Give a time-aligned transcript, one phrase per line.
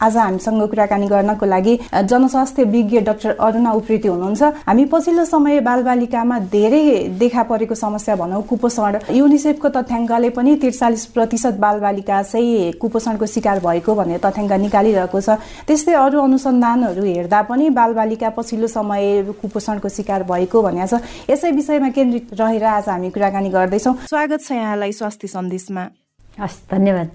[0.00, 6.38] आज हामीसँग कुराकानी गर्नको लागि जनस्वास्थ्य विज्ञ डाक्टर अरुणा उप्रेती हुनुहुन्छ। हामी पछिल्लो समय बालबालिकामा
[6.48, 6.82] धेरै
[7.20, 13.94] देखा परेको समस्या भनौँ कुपोषण। युनिसेफको तथ्याङ्कले पनि त्रिचालिस प्रतिशत बालबालिका चाहिँ कुपोषणको शिकार भएको
[13.94, 15.36] भन्ने तथ्याङ्क निकालिरहेको छ।
[15.68, 21.88] त्यस्तै अरू अनुसन्धानहरू हेर्दा पनि बालबालिका पछिल्लो समय कुपोषणको शिकार भएको भनेको छ। यसै विषयमा
[21.92, 25.99] केन्द्रित रहेर आज हामी कुराकानी गर्दैछौँ। स्वागत छ यहाँलाई स्वास्थ्य सन्देशमा।
[26.40, 27.08] हस् धन्यवाद।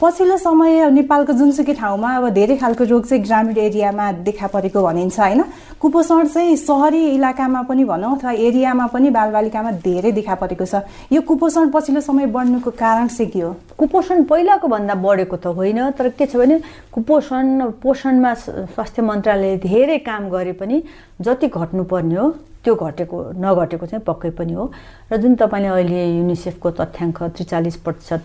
[0.00, 5.18] पछिल्लो समय नेपालको जुनसुकै ठाउँमा अब धेरै खालको रोग चाहिँ ग्रामीण एरियामा देखा परेको भनिन्छ
[5.20, 5.42] होइन?
[5.78, 10.82] कुपोषण चाहिँ सहरी इलाकामा पनि भनौँ अथवा एरियामा पनि बालबालिकामा धेरै देखा परेको छ।
[11.12, 13.54] यो कुपोषण पछिल्लो समय बढ्नुको कारण चाहिँ के हो?
[13.78, 16.58] कुपोषण पहिलाको भन्दा बढेको त होइन तर के छ भने
[16.90, 20.82] कुपोषण पोषणमा स्वास्थ्य मन्त्रालयले धेरै काम गरे पनि
[21.22, 24.64] जति घट्नुपर्ने हो। त्यो घटेको नघटेको चाहिँ पक्कै पनि हो।
[25.10, 28.24] र जुन तपाईँले अहिले युनिसेफको तथ्याङ्क त्रिचालिस प्रतिशत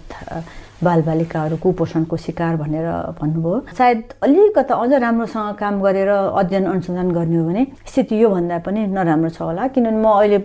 [0.84, 2.88] बालबालिकाहरू कुपोषणको शिकार भनेर
[3.22, 8.86] भन्नुभयो। सायद अलिकता अझ राम्रोसँग काम गरेर अध्ययन अनुसन्धान गर्ने हो भने स्थिति योभन्दा पनि
[8.88, 10.40] नराम्रो छ होला। किनभने म अहिले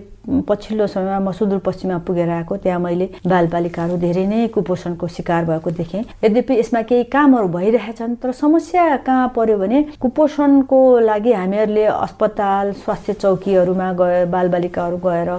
[0.49, 6.03] पछिल्लो समयमा म सुदूरपश्चिममा पुगेर आएको त्यहाँ मैले बालबालिकाहरू धेरै नै कुपोषणको शिकार भएको देखेँ।
[6.25, 13.13] यद्यपि यसमा केही कामहरू भइरहेछन् तर समस्या कहाँ पर्यो भने कुपोषणको लागि हामीहरूले अस्पताल स्वास्थ्य
[13.19, 15.31] चौकीहरूमा गए बालबालिकाहरू गएर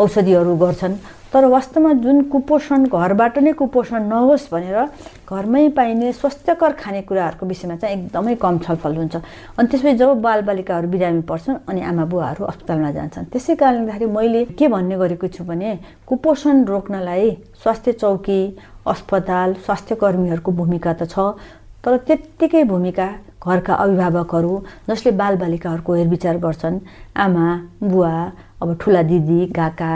[0.00, 0.94] औषधिहरू गर्छन्।
[1.32, 4.78] तर वास्तवमा जुन कुपोषण घरबाट नै कुपोषण नहोस् भनेर
[5.26, 9.14] घरमै पाइने स्वास्थ्यकर खानेकुराहरूको विषयमा चाहिँ एकदमै कम छलफल हुन्छ।
[9.58, 14.44] अनि त्यसपछि जब बालबालिकाहरू बिरामी पर्छन् अनि आमा बुवाहरू अस्पतालमा जान्छन्। त्यसै कारणले गर्दाखेरि मैले
[14.54, 15.70] के भन्ने गरेको छु भने
[16.06, 17.30] कुपोषण रोक्नलाई
[17.62, 18.40] स्वास्थ्य चौकी
[18.86, 21.34] अस्पताल स्वास्थ्य कर्मीहरूको भूमिका त छ
[21.82, 23.08] तर त्यत्तिकै भूमिका
[23.42, 24.52] घरका अभिभावकहरू
[24.88, 26.78] जसले बालबालिकाहरूको हेरविचार गर्छन्
[27.16, 27.46] आमा
[27.82, 28.14] बुवा
[28.62, 29.90] अब ठुला दिदी काका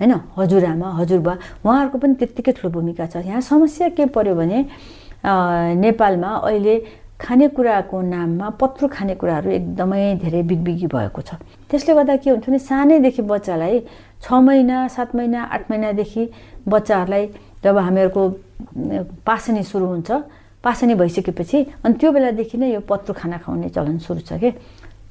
[0.00, 1.32] होइन हजुरआमा हजुरबा
[1.64, 4.58] उहाँहरूको पनि त्यत्तिकै ठुलो भूमिका छ। यहाँ समस्या के पर्यो भने
[5.78, 6.74] नेपालमा अहिले
[7.22, 11.38] खानेकुराको नाममा पत्रु खानेकुराहरू एकदमै धेरै बिगबिगी भएको छ।
[11.70, 13.78] त्यसले गर्दा के हुन्छ भने सानैदेखि बच्चालाई
[14.22, 16.22] छ महिना सात महिना आठ महिनादेखि
[16.66, 17.24] बच्चाहरूलाई
[17.62, 18.22] जब हामीहरूको
[19.22, 20.10] पासनी सुरु हुन्छ
[20.66, 24.50] पासनी भइसकेपछि अनि त्यो बेलादेखि नै यो पत्रु खाना खुवाउने चलन सुरु छ कि?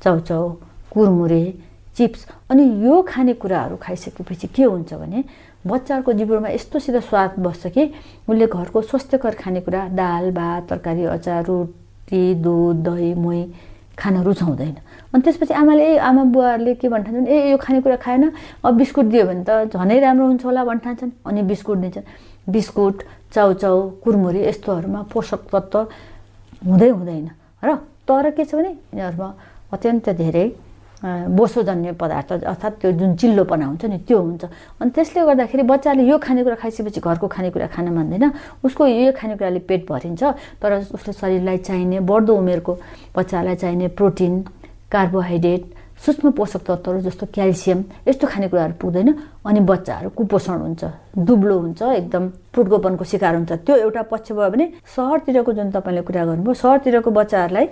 [0.04, 0.44] चाउचाउ
[0.92, 1.44] कुरमुरे
[1.98, 5.24] चिप्स अनि यो खानेकुराहरू खाइसकेपछि के हुन्छ भने
[5.68, 7.84] बच्चाहरूको जिब्रोमा यस्तोसित स्वाद बस्छ कि
[8.30, 13.44] उसले घरको स्वस्थकर खानेकुरा दाल भात तरकारी अचार रोटी दुध दही मोही
[14.00, 14.76] खान रुचाउँदैन।
[15.14, 18.32] अनि त्यसपछि आमाले आमा बुवाहरूले के भन्ठान्छन् ए यो खानेकुरा खाएन
[18.66, 22.08] अब बिस्कुट दियो भने त झनै राम्रो हुन्छ होला भन्ठान्छन् अनि बिस्कुट दिन्छन्।
[22.50, 23.04] बिस्कुट
[23.36, 25.80] चाउचाउ कुरमुरी यस्तोहरूमा पोषक तत्त्व
[26.66, 27.30] हुँदै हुँदैन।
[27.62, 27.76] र
[28.08, 29.30] तर के छ भने यिनीहरूमा
[29.74, 30.46] अत्यन्त धेरै
[31.02, 34.44] बोसोजन्य पदार्थ अर्थात् त्यो जुन चिल्लोपना हुन्छ नि त्यो हुन्छ।
[34.82, 38.26] अनि त्यसले गर्दाखेरि बच्चाले यो खानेकुरा खाइसकेपछि घरको खानेकुरा खान मान्दैन।
[38.62, 40.22] उसको यो खानेकुराले पेट भरिन्छ
[40.62, 42.74] तर उसले शरीरलाई चाहिने बढ्दो उमेरको
[43.18, 44.34] बच्चालाई चाहिने प्रोटिन
[44.94, 45.64] कार्बोहाइड्रेट
[46.02, 47.80] सूक्ष्म पोषक तत्त्वहरू जस्तो क्याल्सियम
[48.10, 49.10] यस्तो खानेकुराहरू पुग्दैन।
[49.46, 50.82] अनि बच्चाहरू कुपोषण हुन्छ
[51.18, 52.24] दुब्लो हुन्छ एकदम
[52.54, 57.68] फुटकोपनको शिकार हुन्छ। त्यो एउटा पक्ष भयो भने सहरतिरको जुन तपाईँले कुरा गर्नुभयो सहरतिरको बच्चाहरूलाई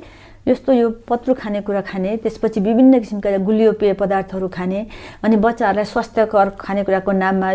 [0.48, 4.86] यस्तो यो पत्रु खानेकुरा खाने त्यसपछि विभिन्न किसिमका गुलियो पेय पदार्थहरू खाने
[5.24, 7.50] अनि बच्चाहरूलाई स्वास्थ्यकर खानेकुराको नाममा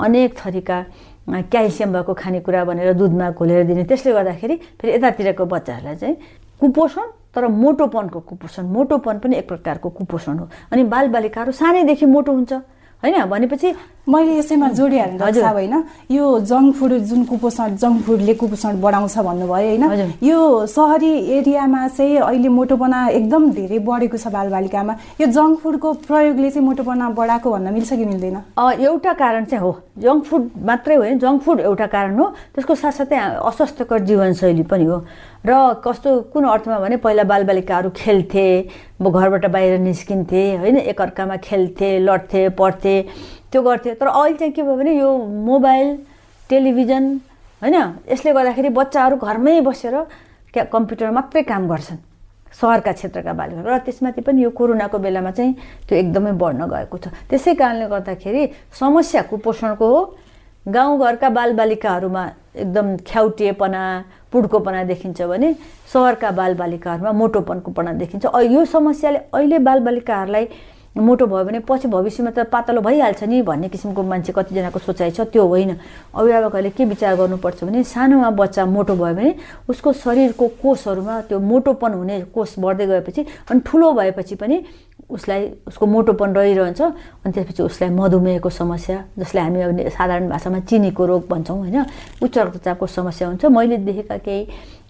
[0.00, 0.76] अनेक थरीका
[1.52, 6.16] क्याल्सियम भएको खानेकुरा भनेर दुधमा घोलेर दिने त्यसले गर्दाखेरि फेरि यतातिरको बच्चाहरूलाई चाहिँ
[6.60, 12.52] कुपोषण तर मोटोपनको कुपोषण मोटोपन पनि एक प्रकारको कुपोषण हो। अनि बालबालिकाहरू सानैदेखि मोटो हुन्छ
[12.52, 13.24] होइन?
[13.24, 13.68] भनेपछि
[14.08, 15.74] मैले यसैमा जोडिहाल्नु हजुर। होइन।
[16.10, 22.16] यो जङ्क फुड जुन कुपोषण जङ्क फुडले कुपोषण बढाउँछ भन्नुभयो होइन। यो सहरी एरियामा चाहिँ
[22.18, 24.92] अहिले मोटोपना एकदम धेरै बढेको छ बालबालिकामा।
[25.22, 28.36] यो जङ्क फुडको प्रयोगले चाहिँ मोटोपना बढाएको भन्न मिल्छ कि मिल्दैन?
[28.58, 33.16] एउटा कारण चाहिँ हो। जङ्क फुड मात्रै होइन जङ्क फुड एउटा कारण हो। त्यसको साथसाथै
[33.38, 34.98] अस्वास्थ्यकर जीवनशैली पनि हो।
[35.46, 38.46] र कस्तो कुन अर्थमा भने पहिला बालबालिकाहरू खेल्थे
[39.02, 42.94] घरबाट बाहिर निस्किन्थे होइन एकअर्कामा खेल्थे लड्थे पढ्थे
[43.52, 45.10] त्यो गर्थे तर अहिले चाहिँ के भयो भने यो
[45.48, 45.96] मोबाइल
[46.50, 47.04] टेलिभिजन
[47.62, 47.76] होइन
[48.10, 49.94] यसले गर्दाखेरि बच्चाहरू घरमै बसेर
[50.54, 52.00] क्या कम्प्युटर मात्रै काम गर्छन्
[52.52, 55.52] सहरका क्षेत्रका बालिकाहरू र त्यसमाथि पनि यो कोरोनाको बेलामा चाहिँ
[55.88, 58.42] त्यो एकदमै बढ्न गएको छ। त्यसै कारणले गर्दाखेरि
[58.80, 60.00] समस्या कुपोषणको हो।
[60.66, 62.24] गाउँघरका बालबालिकाहरूमा
[62.62, 63.82] एकदम ख्याउटिएपना
[64.32, 65.48] पुड्कोपना देखिन्छ भने
[65.92, 70.44] सहरका बालबालिकाहरूमा मोटोपनकोपना देखिन्छ। यो समस्याले अहिले बालबालिकाहरूलाई
[70.96, 75.20] मोटो भयो भने पछि भविष्यमा त पातलो भइहाल्छ नि भन्ने किसिमको मान्छे कतिजनाको सोचाइ छ
[75.32, 75.76] त्यो होइन।
[76.14, 79.34] अभिभावकहरूले के विचार गर्नुपर्छ भने सानोमा बच्चा मोटो भयो भने
[79.68, 84.64] उसको शरीरको कोषहरूमा त्यो मोटोपन हुने कोष बढ्दै गएपछि अनि ठुलो भएपछि पनि
[85.10, 91.06] उसलाई उसको मोटोपन रहिरहन्छ अनि त्यसपछि उसलाई मधुमेहको समस्या जसलाई हामी अब साधारण भाषामा चिनीको
[91.06, 91.84] रोग भन्छौँ होइन
[92.22, 94.40] उच्च रक्तचापको समस्या हुन्छ। मैले देखेका केही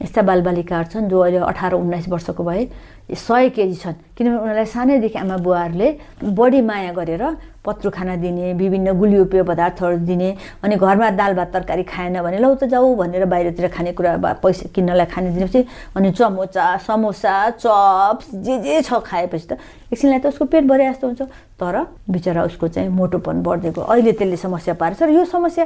[0.03, 2.67] यस्ता बालबालिकाहरू छन् जो अहिले अठार उन्नाइस वर्षको भए
[3.09, 5.89] सय केजी छन्। किनभने उनीहरूलाई सानैदेखि आमा बुवाहरूले
[6.33, 7.25] बढी माया गरेर
[7.65, 10.29] पत्रु खाना दिने विभिन्न गुलियो पेय पदार्थहरू दिने
[10.65, 15.07] अनि घरमा दाल भात तरकारी खाएन भने लौ त जाऊ भनेर बाहिरतिर खानेकुरा पैसा किन्नलाई
[15.07, 15.61] खाने दिनेपछि
[15.97, 19.53] अनि चमोचा समोसा चप्स जे जे छ खाएपछि त
[19.93, 21.23] एकछिनलाई त उसको पेट भरे जस्तो हुन्छ।
[21.61, 21.77] तर
[22.11, 25.65] बिचरा उसको चाहिँ मोटोपन बढ्दै गयो। अहिले त्यसले समस्या पारेछ र यो समस्या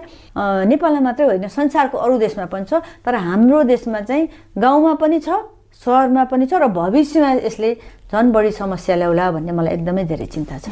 [0.69, 4.29] नेपालमा मात्रै होइन संसारको अरू देशमा पनि छ तर हाम्रो देशमा चाहिँ
[4.59, 7.71] गाउँमा पनि छ सहरमा पनि छ र भविष्यमा यसले
[8.13, 10.71] झन् बढी समस्या ल्याउला भन्ने मलाई एकदमै धेरै चिन्ता छ।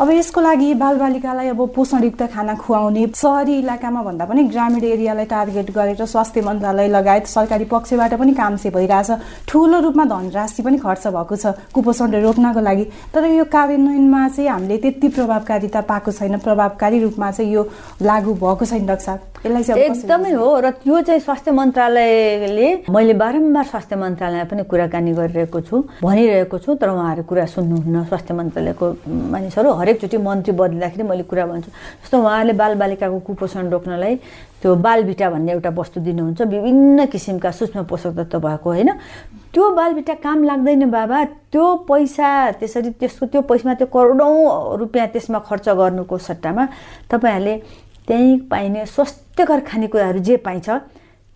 [0.00, 5.70] अब यसको लागि बालबालिकालाई अब पोषणयुक्त खाना खुवाउने सहरी इलाकामा भन्दा पनि ग्रामीण एरियालाई टार्गेट
[5.76, 9.10] गरेर स्वास्थ्य मन्त्रालय लगायत सरकारी पक्षबाट पनि काम चाहिँ भइरहेछ
[9.44, 14.76] ठुलो रूपमा धनराशि पनि खर्च भएको छ कुपोषण रोक्नको लागि। तर यो कार्यान्वयनमा चाहिँ हामीले
[14.80, 17.62] त्यति प्रभावकारिता पाएको छैन। प्रभावकारी रूपमा चाहिँ यो
[18.00, 23.64] लागू भएको छैन साहब। यसलाई चाहिँ एकदमै हो र त्यो चाहिँ स्वास्थ्य मन्त्रालयले मैले बारम्बार
[23.68, 29.70] स्वास्थ्य मन्त्रालयमा पनि कुराकानी गरिरहेको छु भनिरहेको छु। तर उहाँहरू कुरा सुन्नुहुन्न स्वास्थ्य मन्त्रालयको मानिसहरू
[29.80, 34.14] हरेकचोटि मन्त्री बदलिँदाखेरि मैले कुरा भन्छु। जस्तो उहाँहरूले बालबालिकाको कुपोषण रोक्नलाई
[34.62, 38.90] त्यो बालबिटा भन्ने एउटा वस्तु दिनुहुन्छ विभिन्न किसिमका सूक्ष्म पोषक तत्व भएको होइन?
[39.54, 42.28] त्यो बालबिटा काम लाग्दैन बाबा। त्यो पैसा
[42.60, 46.64] त्यसरी त्यसको त्यो पैसामा त्यो करोडौँ रुपियाँ त्यसमा खर्च गर्नुको सट्टामा
[47.10, 47.56] तपाईँहरूले
[48.06, 50.68] त्यहीँ पाइने स्वास्थ्यकर खानेकुराहरू जे पाइन्छ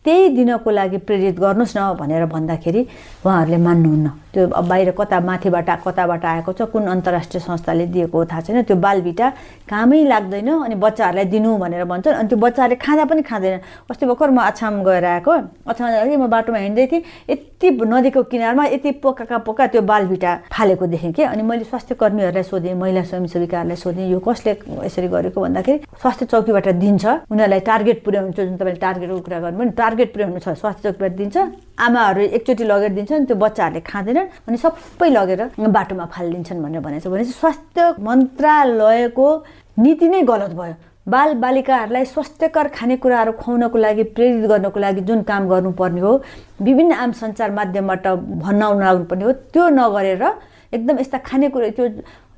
[0.04, 2.80] त्यही दिनको लागि प्रेरित गर्नुहोस् न भनेर भन्दाखेरि
[3.24, 8.62] उहाँहरूले मान्नुहुन्न। त्यो बाहिर कता माथिबाट कताबाट आएको छ कुन अन्तर्राष्ट्रिय संस्थाले दिएको थाहा छैन।
[8.68, 9.26] त्यो बालबिटा
[9.70, 13.58] कामै लाग्दैन अनि बच्चाहरूलाई दिनु भनेर भन्छन्। अनि त्यो बच्चाहरूले खाँदा पनि खाँदैन।
[13.90, 15.32] अस्ति भर्खर म आछाम गएर आएको।
[15.70, 20.86] आछाम जाँदाखेरि म बाटोमा हिँड्दै थिएँ। यति नदीको किनारमा यति पोकाका पोका त्यो बालबिटा फालेको
[20.86, 24.52] देखेँ कि। अनि मैले स्वास्थ्य कर्मीहरूलाई सोधेँ महिला स्वयंसेविकाहरूलाई सोधेँ यो कसले
[24.84, 30.12] यसरी गरेको भन्दाखेरि स्वास्थ्य चौकीबाट दिन्छ। उनीहरूलाई टार्गेट पुर्याउनु जुन तपाईँले टार्गेटको कुरा गर्नुभयो टार्गेट
[30.12, 31.36] पुर्याउनु छ स्वास्थ्य चौकीबाट दिन्छ
[31.78, 37.06] आमाहरू एकचोटि लगेर दिन्छ नि त्यो बच्चाहरूले खाँदैनन् अनि सबै लगेर बाटोमा फालिदिन्छन् भनेर भनेको
[37.06, 39.26] छ भनेपछि स्वास्थ्य मन्त्रालयको
[39.78, 40.74] नीति नै गलत भयो।
[41.06, 46.12] बाल बालिकाहरूलाई स्वास्थ्यकर खानेकुराहरू खुवाउनको लागि प्रेरित गर्नको लागि जुन काम गर्नुपर्ने हो
[46.66, 48.06] विभिन्न आम सञ्चार माध्यमबाट
[48.42, 50.24] भन्न लाग्नुपर्ने हो त्यो नगरेर
[50.74, 51.86] एकदम यस्ता खानेकुरा त्यो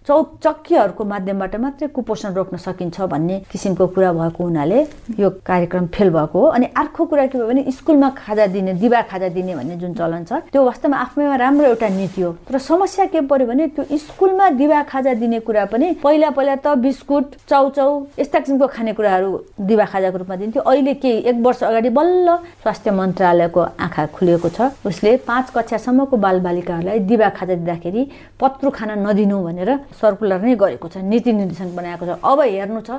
[0.06, 4.80] चौचक्कीहरूको माध्यमबाट मात्रै कुपोषण रोक्न सकिन्छ भन्ने किसिमको कुरा भएको हुनाले
[5.18, 9.00] यो कार्यक्रम फेल भएको हो। अनि अर्को कुरा के भयो भने स्कुलमा खाजा दिने दिवा
[9.10, 13.06] खाजा दिने भन्ने जुन चलन छ त्यो वास्तवमा आफैमा राम्रो एउटा नीति हो। तर समस्या
[13.10, 17.90] के पर्यो भने त्यो स्कुलमा दिवा खाजा दिने कुरा पनि पहिला पहिला त बिस्कुट चाउचाउ
[18.18, 23.60] यस्ता किसिमको खानेकुराहरू दिवा खाजाको रूपमा दिन्थ्यो। अहिले केही एक वर्ष अगाडि बल्ल स्वास्थ्य मन्त्रालयको
[23.74, 30.40] आँखा खुलेको छ। उसले पाँच कक्षासम्मको बालबालिकाहरूलाई दिवा खाजा दिँदाखेरि पत्रु खाना नदिनु भनेर सर्कुलर
[30.40, 32.90] नै गरेको छ नीति निर्देशन बनाएको छ। अब हेर्नु छ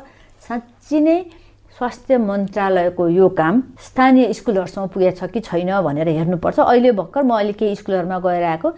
[0.43, 1.17] साँच्ची नै
[1.77, 3.55] स्वास्थ्य मन्त्रालयको यो काम
[3.85, 8.43] स्थानीय स्कुलहरूसँग पुगेको छ कि छैन भनेर हेर्नुपर्छ। अहिले भर्खर म अहिले केही स्कुलहरूमा गएर
[8.57, 8.69] आएको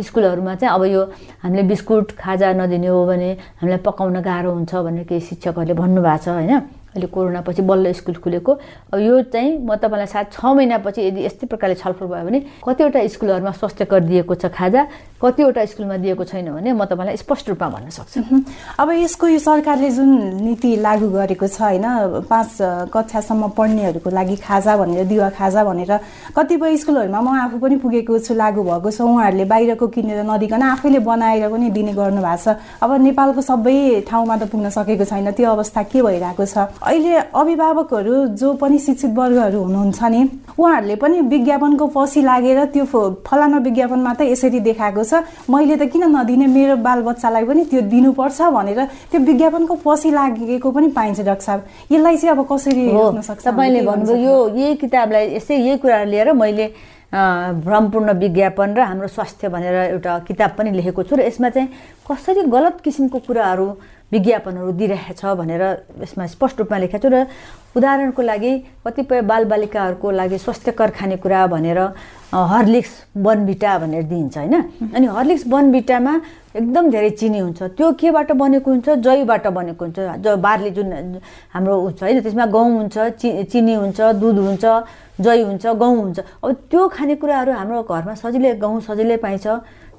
[0.00, 1.02] स्कुलहरूमा चाहिँ अब यो
[1.44, 3.30] हामीले बिस्कुट खाजा नदिने हो भने
[3.60, 6.52] हामीलाई पकाउन गाह्रो हुन्छ भनेर केही शिक्षकहरूले भन्नुभएको छ होइन?
[6.96, 8.52] अहिले कोरोनापछि बल्ल स्कुल खुलेको।
[8.92, 13.00] अब यो चाहिँ म तपाईँलाई सायद छ महिनापछि यदि यस्तै प्रकारले छलफल भयो भने कतिवटा
[13.06, 14.82] स्कुलहरूमा स्वास्थ्यकर दिएको छ खाजा
[15.20, 18.20] कतिवटा स्कुलमा दिएको छैन भने म तपाईँलाई स्पष्ट रूपमा भन्न सक्छु।
[18.80, 20.10] अब यसको यो सरकारले जुन
[20.40, 21.84] नीति लागू गरेको छ होइन
[22.24, 25.92] पाँच कक्षासम्म पढ्नेहरूको लागि खाजा भनेर दिवा खाजा भनेर
[26.32, 30.98] कतिपय स्कुलहरूमा म आफू पनि पुगेको छु लागू भएको छ। उहाँहरूले बाहिरको किनेर नदिकन आफैले
[31.04, 33.76] बनाएर पनि दिने गर्नु भएको छ। अब नेपालको सबै
[34.08, 36.56] ठाउँमा त पुग्न सकेको छैन। त्यो अवस्था के भइरहेको छ?
[36.86, 40.20] अहिले अभिभावकहरू जो पनि शिक्षित वर्गहरू हुनुहुन्छ नि
[40.58, 42.84] उहाँहरूले पनि विज्ञापनको पछि लागेर त्यो
[43.26, 46.46] फलाना विज्ञापनमा त यसरी देखाएको छ। मैले त किन नदिने?
[46.46, 52.16] मेरो बालबच्चालाई पनि त्यो दिनुपर्छ भनेर त्यो विज्ञापनको पछि लागेको पनि पाइन्छ डाक्टर साहब। यसलाई
[52.16, 52.86] चाहिँ अब कसरी
[53.44, 56.66] तपाईँले भन्नुभयो यो यही किताबलाई यस्तै यही कुराहरू लिएर मैले
[57.66, 61.68] भ्रमपूर्ण विज्ञापन र हाम्रो स्वास्थ्य भनेर एउटा किताब पनि लेखेको छु र यसमा चाहिँ
[62.06, 63.66] कसरी गलत किसिमको कुराहरू
[64.12, 65.62] विज्ञापनहरू दिइरहेछ भनेर
[66.02, 67.26] यसमा स्पष्ट रूपमा लेखेको छु र
[67.76, 68.52] उदाहरणको लागि
[68.86, 71.78] कतिपय बालबालिकाहरूको लागि स्वास्थ्यकर खानेकुरा भनेर
[72.32, 74.54] हर्लिक्स बनबिटा भनेर दिइन्छ होइन?
[74.94, 76.14] अनि हर्लिक्स बनबिटामा
[76.56, 78.88] एकदम धेरै चिनी हुन्छ। त्यो केबाट बनेको हुन्छ?
[79.04, 79.98] जयबाट बनेको हुन्छ?
[80.24, 81.20] ज बार्ली जुन
[81.52, 82.20] हाम्रो हुन्छ होइन?
[82.22, 84.64] त्यसमा गहुँ हुन्छ चि चिनी हुन्छ दुध हुन्छ
[85.20, 89.46] जय हुन्छ गहुँ हुन्छ। अब त्यो खानेकुराहरू हाम्रो घरमा सजिलै गहुँ सजिलै पाइन्छ।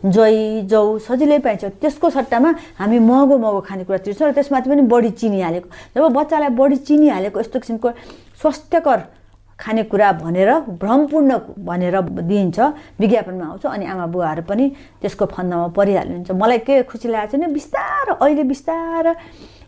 [0.06, 5.10] जै जौ सजिलै पाइन्छ। त्यसको सट्टामा हामी महँगो महँगो खानेकुरा तिर्छौँ र त्यसमाथि पनि बढी
[5.18, 7.90] चिनी हालेको। जब बच्चालाई बढी चिनी हालेको यस्तो किसिमको
[8.42, 9.00] स्वास्थ्यकर
[9.58, 11.32] खानेकुरा भनेर भ्रमपूर्ण
[11.66, 11.96] भनेर
[12.30, 12.60] दिइन्छ
[13.02, 14.66] विज्ञापनमा आउँछ अनि आमा बुवाहरू पनि
[15.02, 19.14] त्यसको फन्दामा परिहाल्नुहुन्छ। मलाई के खुसी लागेको छ भने बिस्तारो अहिले बिस्तारो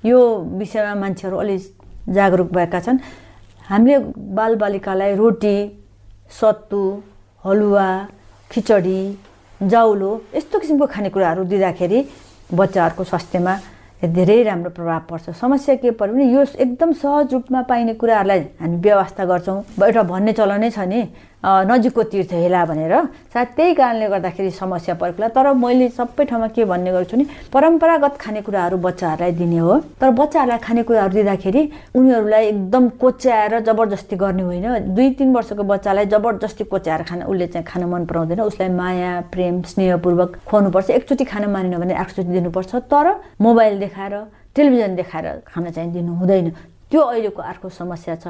[0.06, 0.20] यो
[0.62, 1.58] विषयमा मान्छेहरू अलि
[2.06, 2.98] जागरुक भएका छन्।
[3.66, 3.98] हामीले
[4.38, 5.58] बालबालिकालाई रोटी
[6.30, 6.82] सत्तु
[7.44, 7.88] हलुवा
[8.52, 9.02] खिचडी
[9.62, 12.00] जाउलो यस्तो किसिमको खानेकुराहरू दिँदाखेरि
[12.54, 13.54] बच्चाहरूको स्वास्थ्यमा
[14.00, 18.78] धेरै राम्रो प्रभाव पर्छ। समस्या के पर्यो भने यो एकदम सहज रूपमा पाइने कुराहरूलाई हामी
[18.80, 21.02] व्यवस्था गर्छौँ। एउटा भन्ने चलनै छ नि।
[21.44, 22.94] नजिकको तीर्थ हेला भनेर।
[23.34, 28.18] सायद त्यही कारणले गर्दाखेरि समस्या परेको तर मैले सबै ठाउँमा के भन्ने गर्छु नि परम्परागत
[28.20, 31.62] खानेकुराहरू बच्चाहरूलाई दिने हो। तर बच्चाहरूलाई खानेकुराहरू दिँदाखेरि
[31.96, 37.66] उनीहरूलाई एकदम कोच्याएर जबरजस्ती गर्ने होइन। दुई तिन वर्षको बच्चालाई जबरजस्ती कोच्याएर खान उसले चाहिँ
[37.66, 43.08] खान मन पराउँदैन। उसलाई माया प्रेम स्नेहपूर्वक खुवाउनुपर्छ। एकचोटि खान मानेन भने एकचोटि दिनुपर्छ। तर
[43.40, 44.14] मोबाइल देखाएर
[44.56, 46.50] टेलिभिजन देखाएर खाना चाहिँ दिनु हुँदैन।
[46.92, 48.28] त्यो अहिलेको अर्को समस्या छ।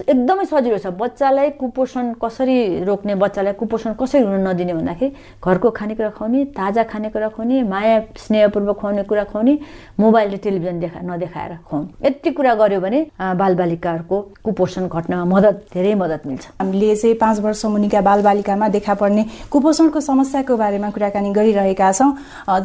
[0.00, 5.12] एकदमै सजिलो छ। बच्चालाई कुपोषण कसरी रोक्ने बच्चालाई कुपोषण कसरी हुन नदिने भन्दाखेरि
[5.44, 9.58] घरको खानेकुरा खुवाउने ताजा खानेकुरा खुवाउने माया स्नेहपूर्वक खुवाउने कुरा खुवाउने
[10.00, 15.94] मोबाइल र टेलिभिजन देखा नदेखाएर खुवाउने। यति कुरा गर्यो भने बालबालिकाहरूको कुपोषण घट्नमा मद्दत धेरै
[15.94, 19.22] मद्दत मिल्छ। हामीले चाहिँ पाँच वर्ष मुनिका बालबालिकामा देखा पर्ने
[19.52, 22.10] कुपोषणको समस्याको बारेमा कुराकानी गरिरहेका छौँ।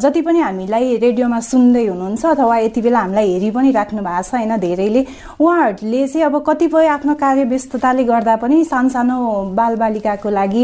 [0.00, 4.34] जति पनि हामीलाई रेडियोमा सुन्दै हुनुहुन्छ अथवा यति बेला हामीलाई हेरि पनि राख्नु भएको छ
[4.34, 5.04] होइन धेरैले
[5.40, 9.18] उहाँहरूले चाहिँ अब कतिपय आफ्नो कार्य व्यस्तताले गर्दा पनि सानसानो
[9.58, 10.62] बालबालिकाको लागि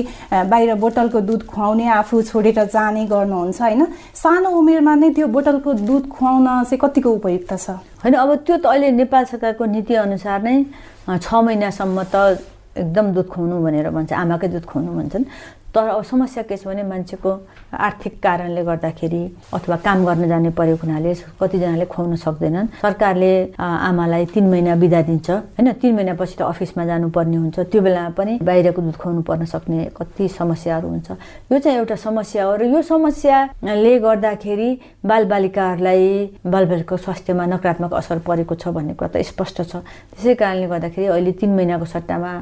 [0.50, 3.82] बाहिर बोतलको दुध खुवाउने आफू छोडेर जाने गर्नुहुन्छ होइन?
[4.14, 7.70] सानो उमेरमा नै त्यो बोतलको दुध खुवाउन चाहिँ कतिको उपयुक्त छ?
[8.02, 10.56] होइन अब त्यो त अहिले नेपाल सरकारको नीति अनुसार नै
[11.18, 12.14] छ महिनासम्म त
[12.76, 15.25] एकदम दुध खुवाउनु भनेर भन्छ आमाकै दुध खुवाउनु भन्छन्।
[15.74, 17.30] तर अब समस्या के छ भने मान्छेको
[17.74, 19.22] आर्थिक कारणले गर्दाखेरि
[19.54, 25.30] अथवा काम गर्न जाने परेको हुनाले कतिजनाले खुवाउन सक्दैनन्। सरकारले आमालाई तिन महिना बिदा दिन्छ।
[25.58, 29.90] होइन तिन महिनापछि त अफिसमा जानुपर्ने हुन्छ। त्यो बेलामा पनि बाहिरको दुध खुवाउनु पर्न सक्ने
[29.98, 31.10] कति समस्याहरू हुन्छ।
[31.50, 34.70] यो चाहिँ एउटा समस्या हो र यो समस्याले गर्दाखेरि
[35.02, 36.06] बालबालिकाहरूलाई
[36.46, 39.82] बालबालिकाको स्वास्थ्यमा नकारात्मक असर परेको छ भन्ने कुरा त स्पष्ट छ।
[40.14, 42.32] त्यसै कारणले गर्दाखेरि अहिले तिन महिनाको सट्टामा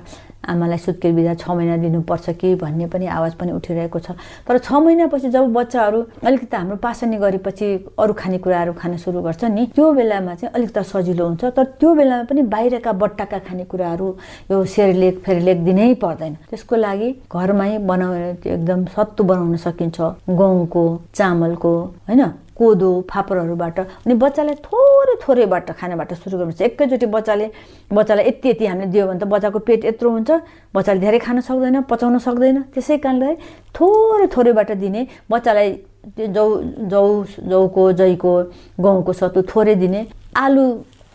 [0.43, 4.11] आमालाई सुत्केर बिदा छ महिना दिनुपर्छ कि भन्ने पनि आवाज पनि उठिरहेको छ।
[4.49, 7.67] तर छ महिनापछि जब बच्चाहरू अलिकति हाम्रो पासनी गरेपछि
[7.99, 12.25] अरू खानेकुराहरू खान सुरु गर्छ नि त्यो बेलामा चाहिँ अलिकति सजिलो हुन्छ। तर त्यो बेलामा
[12.27, 14.09] पनि बाहिरका बट्टाका खानेकुराहरू
[14.51, 20.85] यो सेरेलेक फेरेलेक दिनै पर्दैन। त्यसको लागि घरमै बनाउने एकदम सत्तु बनाउन सकिन्छ। गहुँको
[21.15, 21.73] चामलको
[22.09, 22.23] होइन?
[22.59, 27.47] कोदो फापरहरूबाट। अनि बच्चालाई थोरै थोरैबाट खानाबाट सुरु गर्नुपर्छ। एकैचोटि बच्चाले
[27.93, 30.31] बच्चालाई यति यति हामीले दियो भने त बच्चाको पेट यत्रो हुन्छ।
[30.75, 33.31] बच्चाले धेरै खान सक्दैन पचाउन सक्दैन। त्यसै कारणले
[33.75, 35.71] थोरै थोरैबाट दिने बच्चालाई
[36.19, 36.47] जौ
[36.93, 37.05] जौ
[37.51, 38.33] जौको जैको
[38.81, 40.01] गहुँको सत्तु थोरै दिने
[40.37, 40.65] आलु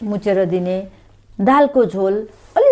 [0.04, 0.78] मुचेर दिने
[1.40, 2.16] दालको झोल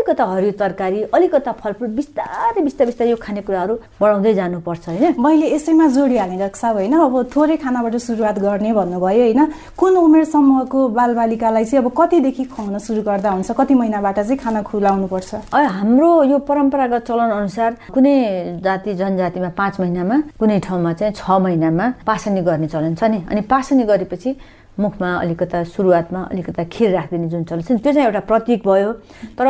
[0.06, 5.18] अलिकता हरियो तरकारी अलिकता फलफुल बिस्तारै बिस्तारै बिस्तारै यो खानेकुराहरू बढाउँदै जानुपर्छ होइन?
[5.18, 6.94] मैले यसैमा जोडिहालेँ रक्षा होइन?
[6.94, 9.42] अब थोरै खानाबाट सुरुवात गर्ने भन्नुभयो होइन?
[9.74, 13.50] कुन उमेर समूहको बालबालिकालाई चाहिँ अब कतिदेखि खुवाउन सुरु गर्दा हुन्छ?
[13.50, 19.74] कति महिनाबाट चाहिँ खाना खुलाउनु पर्छ हाम्रो यो परम्परागत चलन अनुसार कुनै जाति जनजातिमा पाँच
[19.82, 24.30] महिनामा कुनै ठाउँमा चाहिँ छ महिनामा पासनी गर्ने चलन छ नि। अनि पासनी गरेपछि
[24.76, 28.92] मुखमा अलिकता सुरुवातमा अलिकता खिर राखिदिने जुन चलन छ त्यो चाहिँ एउटा प्रतीक भयो।
[29.40, 29.48] तर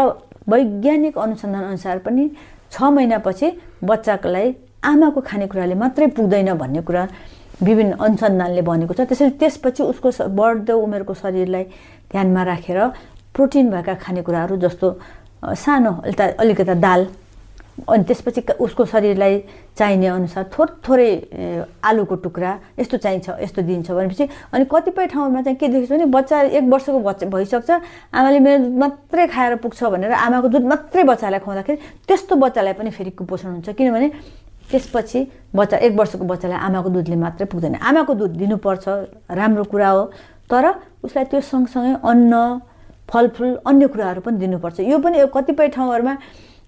[0.48, 2.30] वैज्ञानिक अनुसन्धान अनुसार पनि
[2.72, 3.48] छ महिनापछि
[3.84, 7.08] बच्चाको लागि आमाको खानेकुराले मात्रै पुग्दैन भन्ने कुरा
[7.64, 11.64] विभिन्न अनुसन्धानले भनेको छ। त्यसरी त्यसपछि उसको बढ्दो उमेरको शरीरलाई
[12.12, 12.80] ध्यानमा राखेर
[13.36, 14.88] प्रोटिन भएका खानेकुराहरू जस्तो
[15.66, 15.92] सानो
[16.42, 17.02] अलिकता दाल
[17.76, 19.34] अनि त्यसपछि उसको शरीरलाई
[19.78, 21.10] चाहिने अनुसार थोर थोरै
[21.84, 26.42] आलुको टुक्रा यस्तो चाहिन्छ यस्तो दिन्छ भनेपछि अनि कतिपय ठाउँमा चाहिँ के देखेको भने बच्चा
[26.56, 27.70] एक वर्षको बच्चा भइसक्छ
[28.16, 31.78] आमाले मेरो दुध मात्रै खाएर पुग्छ भनेर आमाको दुध मात्रै बच्चालाई खुवाउँदाखेरि
[32.08, 34.08] त्यस्तो बच्चालाई पनि फेरि कुपोषण हुन्छ। किनभने
[34.72, 35.20] त्यसपछि
[35.56, 38.88] बच्चा एक वर्षको बच्चालाई आमाको दुधले मात्रै पुग्दैन। आमाको दुध दिनुपर्छ
[39.36, 40.04] राम्रो कुरा हो
[40.48, 40.66] तर
[41.04, 42.34] उसलाई त्यो सँगसँगै अन्न
[43.12, 46.16] फलफुल अन्य कुराहरू पनि दिनुपर्छ। यो पनि कतिपय ठाउँहरूमा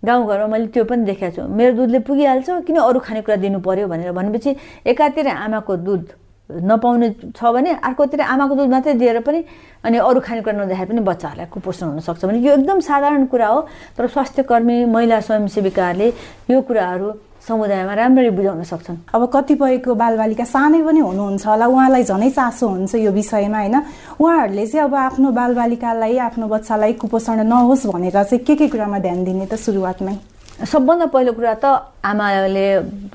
[0.06, 4.12] गाउँघरमा मैले त्यो पनि देखाएको छु। मेरो दुधले पुगिहाल्छ किन अरू खानेकुरा दिनु पऱ्यो भनेर
[4.12, 6.06] भनेपछि एकातिर आमाको दुध
[6.50, 9.44] नपाउने छ भने अर्कोतिर आमाको दुध मात्रै दिएर पनि
[9.84, 13.60] अनि अरू खानेकुरा नदेखाए पनि बच्चाहरूलाई कुपोषण हुनसक्छ भने यो एकदम साधारण कुरा हो।
[13.98, 16.08] तर स्वास्थ्य कर्मी महिला स्वयंसेविकाहरूले
[16.51, 17.12] यो कुराहरू
[17.48, 22.96] समुदायमा राम्ररी बुझाउन सक्छन्। अब कतिपयको बालबालिका सानै पनि हुनुहुन्छ होला उहाँलाई झनै चासो हुन्छ
[23.00, 23.75] यो विषयमा होइन?
[24.20, 29.24] उहाँहरूले चाहिँ अब आफ्नो बालबालिकालाई आफ्नो बच्चालाई कुपोषण नहोस् भनेर चाहिँ के के कुरामा ध्यान
[29.24, 30.16] दिने त सुरुवातमै?
[30.60, 31.66] सबभन्दा पहिलो कुरा त
[32.04, 32.68] आमाले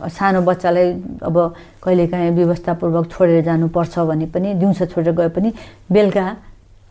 [0.08, 0.88] सानो बच्चालाई
[1.28, 1.36] अब
[1.84, 5.50] कहिलेकाहीँ व्यवस्थापूर्वक छोडेर जानुपर्छ भने पनि दिउँसो छोडेर गए पनि
[5.92, 6.24] बेलुका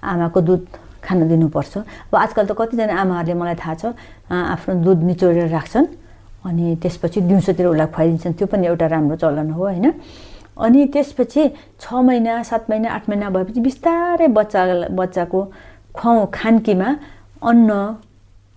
[0.03, 0.62] आमाको दुध
[1.01, 1.74] खान दिनुपर्छ।
[2.12, 3.83] अब आजकल त कतिजना आमाहरूले मलाई थाहा छ
[4.29, 5.86] आफ्नो दुध निचोडेर राख्छन्।
[6.45, 9.93] अनि त्यसपछि दिउँसोतिर उसलाई खुवाइदिन्छन्। त्यो पनि एउटा राम्रो चलन हो होइन?
[10.57, 11.43] अनि त्यसपछि
[11.79, 15.39] छ महिना सात महिना आठ महिना भएपछि बिस्तारै बच्चा बच्चाको
[15.95, 16.89] खुवाउ खानकीमा
[17.41, 17.69] अन्न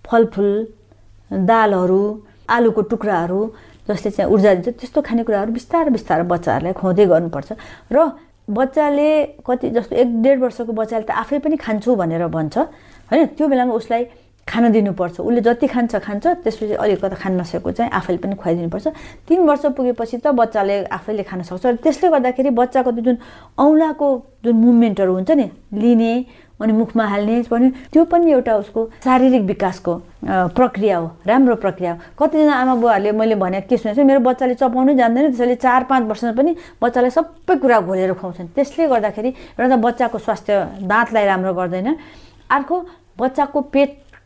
[0.05, 0.51] फलफुल
[1.31, 2.01] दालहरू
[2.49, 3.39] आलुको टुक्राहरू
[3.89, 7.49] जसले चाहिँ ऊर्जा दिन्छ त्यस्तो खानेकुराहरू बिस्तारै बिस्तारै बच्चाहरूलाई खुवाउँदै गर्नुपर्छ।
[7.91, 7.97] र
[8.49, 9.09] बच्चाले
[9.41, 12.55] कति जस्तो एक डेढ वर्षको बच्चाले त आफै पनि खान्छु भनेर भन्छ
[13.09, 13.25] होइन?
[13.37, 14.03] त्यो बेलामा उसलाई
[14.47, 18.87] खान दिनुपर्छ। उसले जति खान्छ खान्छ त्यसपछि अलिकति खान नसकेको चाहिँ आफैले पनि खुवाइदिनुपर्छ।
[19.27, 23.17] तिन वर्ष पुगेपछि त बच्चाले आफैले खान सक्छ। त्यसले गर्दाखेरि बच्चाको त्यो जुन
[23.57, 24.07] औँलाको
[24.45, 26.13] जुन मुभमेन्टहरू हुन्छ नि लिने
[26.61, 29.93] अनि मुखमा हाल्ने पनि त्यो पनि एउटा उसको शारीरिक विकासको
[30.55, 34.55] प्रक्रिया हो। राम्रो प्रक्रिया हो। कतिजना आमा बुवाहरूले मैले भने के सुनेको छु मेरो बच्चाले
[34.55, 39.67] चपाउनै जान्दैन। त्यसैले चार पाँच वर्षमा पनि बच्चालाई सबै कुरा घोलेर खुवाउँछन्। त्यसले गर्दाखेरि एउटा
[39.67, 40.53] त बच्चाको स्वास्थ्य
[40.87, 41.87] दाँतलाई राम्रो गर्दैन।
[42.55, 42.75] अर्को
[43.19, 43.59] बच्चाको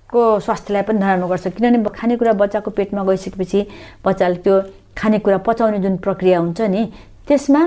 [0.10, 3.60] पेटको स्वास्थ्यलाई पनि नराम्रो गर्छ। किनभने खानेकुरा बच्चाको पेटमा गइसकेपछि
[4.06, 4.56] बच्चाले त्यो
[4.98, 6.82] खानेकुरा पचाउने जुन प्रक्रिया हुन्छ नि
[7.28, 7.62] त्यसमा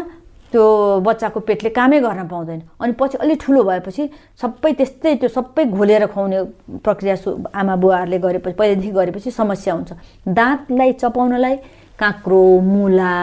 [0.50, 0.64] त्यो
[1.06, 4.02] बच्चाको पेटले कामै गर्न पाउँदैन। अनि पछि अलिक ठुलो भएपछि
[4.42, 6.38] सबै त्यस्तै त्यो सबै घोलेर खुवाउने
[6.82, 7.14] प्रक्रिया
[7.54, 9.90] आमा बुवाहरूले गरेपछि पहिलादेखि गरेपछि समस्या हुन्छ।
[10.26, 11.56] दाँतलाई चपाउनलाई
[11.94, 13.14] काँक्रो मुला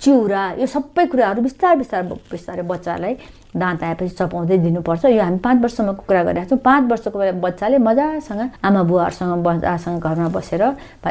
[0.00, 3.14] चिउरा यो सबै कुराहरू बिस्तारै बिस्तारै बिस्तारै बच्चालाई
[3.54, 8.40] दाँत आएपछि चपाउँदै दिनुपर्छ। यो हामी पाँच वर्षसम्मको कुरा गरिरहेको छौँ। पाँच वर्षको बच्चाले मजासँग
[8.64, 10.62] आमा बुवाहरूसँग बच्चासँग घरमा बसेर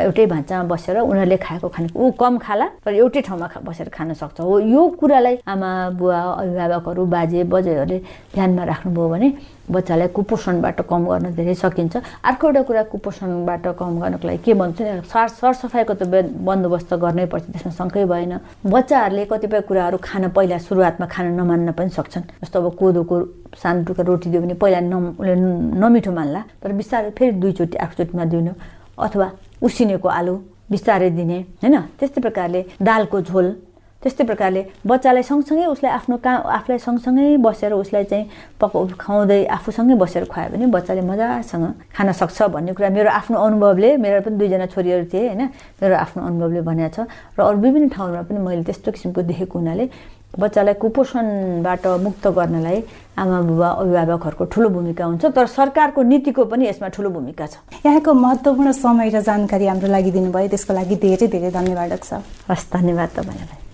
[0.01, 4.41] एउटै भान्चामा बसेर उनीहरूले खाएको खाने ऊ कम खाला तर एउटै ठाउँमा बसेर खान सक्छ।
[4.41, 5.69] हो यो कुरालाई आमा
[6.01, 7.97] बुवा अभिभावकहरू बाजे बजेहरूले
[8.33, 9.29] ध्यानमा राख्नुभयो भने
[9.71, 11.95] बच्चालाई कुपोषणबाट कम गर्न धेरै सकिन्छ।
[12.25, 16.03] अर्को एउटा कुरा कुपोषणबाट कम गर्नको लागि के भन्छ सार सरसफाइको त
[16.43, 18.33] बन्दोबस्त गर्नै पर्छ त्यसमा शङ्कै भएन।
[18.65, 23.15] बच्चाहरूले कतिपय कुराहरू खान पहिला सुरुवातमा खान नमान्न पनि सक्छन्। जस्तो अब कोदोको
[23.61, 25.35] सानो टुक्रा रोटी दियो भने पहिला न उसले
[25.81, 28.51] नमिठो मान्ला तर बिस्तारै फेरि दुईचोटि एकचोटिमा दिनु
[28.97, 29.27] अथवा
[29.61, 30.33] उसिनेको आलु
[30.71, 31.75] बिस्तारै दिने होइन?
[31.99, 33.47] त्यस्तै प्रकारले दालको झोल
[34.01, 38.25] त्यस्तै प्रकारले बच्चालाई सँगसँगै उसलाई आफ्नो काम आफूलाई सँगसँगै बसेर उसलाई चाहिँ
[38.57, 43.89] पक खुवाउँदै आफूसँगै बसेर खुवायो भने बच्चाले मजासँग खान सक्छ भन्ने कुरा मेरो आफ्नो अनुभवले
[44.01, 45.41] मेरो पनि दुईजना छोरीहरू थिए होइन?
[45.81, 47.05] मेरो आफ्नो अनुभवले भनेको छ।
[47.37, 49.85] र अरू विभिन्न ठाउँमा पनि मैले त्यस्तो किसिमको देखेको हुनाले
[50.39, 52.79] बच्चालाई कुपोषणबाट मुक्त गर्नलाई
[53.19, 58.13] आमा बुबा अभिभावकहरूको ठुलो भूमिका हुन्छ तर सरकारको नीतिको पनि यसमा ठुलो भूमिका छ। यहाँको
[58.13, 63.09] महत्त्वपूर्ण समय र जानकारी हाम्रो लागि दिनुभयो। त्यसको लागि धेरै धेरै धन्यवाद छ। हस् धन्यवाद
[63.11, 63.70] तपाईँलाई।